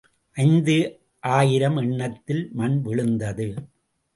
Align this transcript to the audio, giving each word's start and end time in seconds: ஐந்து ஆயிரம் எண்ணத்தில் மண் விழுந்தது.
ஐந்து 0.35 0.75
ஆயிரம் 1.19 1.77
எண்ணத்தில் 1.77 2.49
மண் 2.53 2.81
விழுந்தது. 2.81 3.47